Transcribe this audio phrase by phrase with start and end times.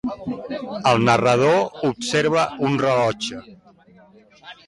[0.91, 3.43] El narrador observa un rellotge?